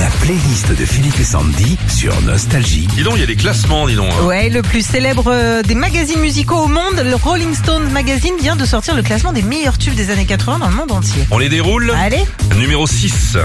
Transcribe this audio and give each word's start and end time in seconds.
La 0.00 0.06
playlist 0.22 0.70
de 0.74 0.84
Philippe 0.84 1.20
et 1.20 1.24
Sandy 1.24 1.76
sur 1.88 2.18
Nostalgie. 2.22 2.86
Dis 2.94 3.02
donc, 3.02 3.14
il 3.16 3.20
y 3.20 3.22
a 3.22 3.26
des 3.26 3.36
classements, 3.36 3.86
dis 3.86 3.94
donc. 3.96 4.10
hein. 4.20 4.24
Ouais, 4.26 4.48
le 4.48 4.62
plus 4.62 4.84
célèbre 4.84 5.24
euh, 5.28 5.62
des 5.62 5.74
magazines 5.74 6.20
musicaux 6.20 6.56
au 6.56 6.68
monde, 6.68 7.02
le 7.04 7.14
Rolling 7.16 7.54
Stone 7.54 7.90
Magazine 7.90 8.34
vient 8.40 8.56
de 8.56 8.64
sortir 8.64 8.96
le 8.96 9.02
classement 9.02 9.32
des 9.32 9.42
meilleurs 9.42 9.76
tubes 9.78 9.94
des 9.94 10.10
années 10.10 10.24
80 10.26 10.58
dans 10.58 10.68
le 10.68 10.74
monde 10.74 10.90
entier. 10.92 11.26
On 11.30 11.38
les 11.38 11.48
déroule. 11.50 11.92
Allez, 11.98 12.24
Numéro 12.56 12.86
6. 12.86 13.36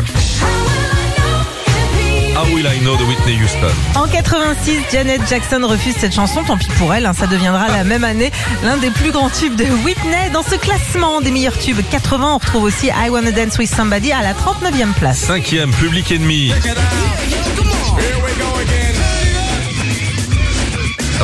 How 2.45 2.53
Will 2.53 2.65
I 2.65 2.79
Know 2.79 2.95
de 2.97 3.03
Whitney 3.03 3.37
Houston. 3.41 3.73
en 3.95 4.07
86, 4.07 4.79
Janet 4.91 5.21
Jackson 5.27 5.61
refuse 5.63 5.95
cette 5.97 6.13
chanson, 6.13 6.43
tant 6.43 6.57
pis 6.57 6.67
pour 6.77 6.93
elle, 6.93 7.05
hein, 7.05 7.13
ça 7.13 7.27
deviendra 7.27 7.67
la 7.67 7.83
même 7.83 8.03
année 8.03 8.31
l'un 8.63 8.77
des 8.77 8.89
plus 8.89 9.11
grands 9.11 9.29
tubes 9.29 9.55
de 9.55 9.65
Whitney. 9.83 10.29
Dans 10.33 10.43
ce 10.43 10.55
classement 10.55 11.21
des 11.21 11.31
meilleurs 11.31 11.57
tubes 11.57 11.79
80, 11.89 12.33
on 12.33 12.37
retrouve 12.37 12.63
aussi 12.63 12.87
I 12.87 13.09
Wanna 13.09 13.31
Dance 13.31 13.57
With 13.57 13.73
Somebody 13.73 14.11
à 14.11 14.21
la 14.21 14.33
39e 14.33 14.93
place. 14.93 15.19
Cinquième, 15.19 15.71
Public 15.71 16.11
Enemy. 16.11 16.53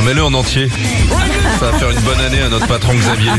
Ah, 0.01 0.05
mets-le 0.05 0.23
en 0.23 0.33
entier. 0.33 0.67
Ça 1.59 1.69
va 1.69 1.77
faire 1.77 1.91
une 1.91 1.99
bonne 1.99 2.19
année 2.21 2.41
à 2.41 2.49
notre 2.49 2.65
patron 2.67 2.93
Xavier. 2.95 3.31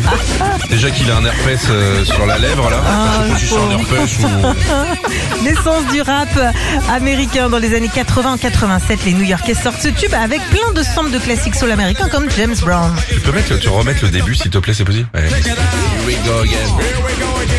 Déjà 0.71 0.91
qu'il 0.91 1.11
a 1.11 1.17
un 1.17 1.25
herpès 1.25 1.61
euh, 1.71 2.05
sur 2.05 2.25
la 2.25 2.39
lèvre 2.39 2.71
là. 2.71 2.81
Ah, 2.87 3.25
Je 3.27 3.27
sais 3.27 3.33
pas 3.33 3.39
si 3.39 3.47
c'est 3.49 3.59
un 3.59 3.71
herpès 3.71 4.19
ou... 4.21 5.43
Naissance 5.45 5.87
du 5.93 6.03
rap 6.03 6.29
américain 6.91 7.49
dans 7.49 7.59
les 7.59 7.75
années 7.75 7.91
80 7.93 8.39
87, 8.39 9.05
les 9.05 9.13
New 9.15 9.25
Yorkais 9.25 9.55
sortent 9.55 9.81
ce 9.83 9.89
tube 9.89 10.15
avec 10.15 10.41
plein 10.51 10.73
de 10.75 10.83
samples 10.85 11.11
de 11.11 11.19
classiques 11.19 11.57
soul 11.57 11.73
américains 11.73 12.09
comme 12.09 12.31
James 12.37 12.55
Brown. 12.63 12.93
Tu 13.09 13.19
peux 13.21 13.33
mettre, 13.33 13.59
tu 13.59 13.69
remettre 13.69 14.05
le 14.05 14.11
début 14.11 14.35
s'il 14.37 14.51
te 14.51 14.59
plaît, 14.59 14.75
c'est 14.75 14.85
possible? 14.85 15.09
Ouais. 15.15 15.23
Here 15.23 15.57
we 16.07 16.17
go 16.25 16.41
again. 16.43 16.55
Ah, 16.79 16.83
C'est 17.49 17.52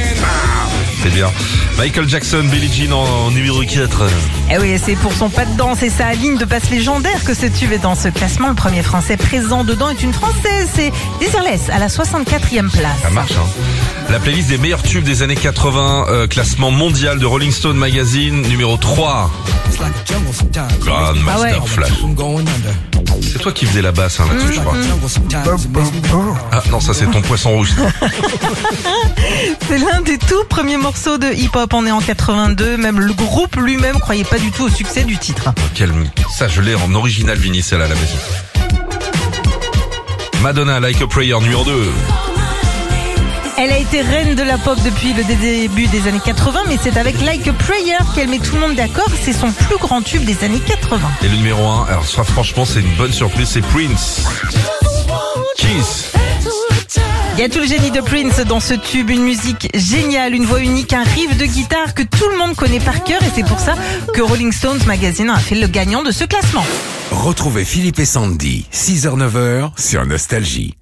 bien. 1.13 1.31
Michael 1.77 2.08
Jackson, 2.09 2.44
Billie 2.52 2.72
Jean 2.72 2.94
en, 2.94 3.03
en 3.27 3.31
numéro 3.31 3.62
4. 3.62 4.03
Eh 4.52 4.58
oui, 4.59 4.76
c'est 4.84 4.95
pour 4.95 5.13
son 5.13 5.30
pas 5.30 5.45
de 5.45 5.55
danse 5.55 5.81
et 5.84 5.89
sa 5.89 6.13
ligne 6.13 6.38
de 6.38 6.45
passe 6.45 6.70
légendaire 6.70 7.23
que 7.23 7.34
ce 7.34 7.45
tube 7.45 7.72
est 7.72 7.77
dans 7.80 7.95
ce 7.95 8.08
classement. 8.09 8.50
Le 8.50 8.55
premier 8.55 8.83
français 8.83 9.17
présent 9.17 9.64
dedans 9.64 9.89
est 9.89 10.02
une 10.03 10.14
française, 10.14 10.67
c'est 10.75 10.92
Desireless 11.20 11.70
à 11.70 11.80
la 11.80 11.88
64e 11.88 12.70
place. 12.70 12.97
Ça 13.02 13.09
marche, 13.11 13.31
hein. 13.33 13.47
La 14.09 14.20
playlist 14.20 14.50
des 14.50 14.58
meilleurs 14.58 14.83
tubes 14.83 15.03
des 15.03 15.22
années 15.23 15.36
80, 15.36 16.05
euh, 16.09 16.28
classement 16.28 16.72
mondial 16.72 17.20
de 17.20 17.25
Rolling 17.25 17.52
Stone 17.52 17.77
Magazine, 17.77 18.42
numéro 18.44 18.77
3. 18.77 19.31
Grandmaster 20.81 21.23
Ah 21.36 21.39
ouais. 21.39 21.67
Flash. 21.67 21.89
C'est 23.22 23.39
toi 23.39 23.52
qui 23.52 23.66
faisais 23.66 23.81
la 23.81 23.92
basse 23.92 24.20
hein, 24.20 24.25
là-dessus, 24.31 24.53
je 24.53 24.59
crois. 24.59 24.75
Ah 26.52 26.61
non, 26.72 26.80
ça 26.80 26.94
c'est 26.94 27.05
ton 27.08 27.22
poisson 27.22 27.52
rouge. 27.52 27.72
C'est 29.67 29.77
l'un 29.77 30.02
des 30.02 30.17
tout 30.17 30.44
premiers 30.50 30.77
morceaux 30.77 31.12
de 31.17 31.33
hip-hop. 31.33 31.73
On 31.73 31.86
est 31.86 31.92
en 31.92 32.02
82. 32.02 32.78
Même 32.78 33.00
le 33.00 33.14
groupe 33.14 33.56
lui-même 33.56 34.00
croyait 34.00 34.23
pas 34.23 34.39
du 34.39 34.52
tout 34.52 34.64
au 34.64 34.69
succès 34.69 35.03
du 35.03 35.17
titre. 35.17 35.53
Quel... 35.73 35.92
Ça, 36.36 36.47
je 36.47 36.61
l'ai 36.61 36.75
en 36.75 36.94
original 36.94 37.38
vinyle, 37.38 37.64
à 37.72 37.78
la 37.78 37.88
maison. 37.89 38.17
Madonna, 40.42 40.80
Like 40.80 41.02
a 41.02 41.08
Prayer, 41.08 41.39
numéro 41.39 41.64
2. 41.64 41.92
Elle 43.58 43.72
a 43.72 43.78
été 43.78 44.02
reine 44.02 44.36
de 44.36 44.44
la 44.44 44.58
pop 44.58 44.78
depuis 44.83 45.14
le 45.14 45.23
début 45.23 45.88
des 45.88 46.08
années 46.08 46.20
80, 46.23 46.61
mais 46.67 46.78
c'est 46.81 46.97
avec 46.97 47.22
Like 47.22 47.48
a 47.48 47.53
Prayer 47.53 47.98
qu'elle 48.16 48.27
met 48.27 48.39
tout 48.39 48.55
le 48.55 48.61
monde 48.61 48.75
d'accord. 48.75 49.09
C'est 49.22 49.33
son 49.33 49.52
plus 49.52 49.77
grand 49.77 50.02
tube 50.02 50.25
des 50.25 50.44
années 50.44 50.59
80. 50.59 51.00
Et 51.22 51.27
le 51.30 51.38
numéro 51.38 51.66
1, 51.66 51.86
alors 51.89 52.05
ça 52.05 52.23
franchement 52.23 52.66
c'est 52.66 52.80
une 52.80 52.95
bonne 52.95 53.14
surprise, 53.14 53.50
c'est 53.50 53.61
Prince. 53.61 54.23
Kiss. 55.58 56.12
Il 57.36 57.39
y 57.39 57.44
a 57.44 57.50
tout 57.50 57.59
le 57.59 57.66
génie 57.66 57.89
de 57.89 58.00
Prince 58.00 58.39
dans 58.48 58.59
ce 58.59 58.76
tube, 58.76 59.09
une 59.09 59.23
musique 59.23 59.67
géniale, 59.73 60.36
une 60.36 60.45
voix 60.45 60.62
unique, 60.62 60.94
un 60.94 61.03
riff 61.03 61.36
de 61.36 61.45
guitare 61.45 61.95
que 61.95 62.03
tout 62.03 62.30
le 62.30 62.38
monde 62.38 62.56
connaît 62.56 62.80
par 62.80 63.03
cœur 63.03 63.22
et 63.23 63.31
c'est 63.34 63.45
pour 63.45 63.59
ça 63.59 63.73
que 64.14 64.22
Rolling 64.22 64.52
Stones 64.52 64.81
Magazine 64.86 65.31
a 65.31 65.39
fait 65.39 65.56
le 65.56 65.66
gagnant 65.66 66.04
de 66.04 66.11
ce 66.11 66.26
classement. 66.26 66.66
Retrouvez 67.09 67.66
Philippe 67.66 67.98
et 67.98 68.06
Sandy, 68.06 68.67
6h-9h 68.72 69.72
sur 69.78 70.06
Nostalgie. 70.06 70.76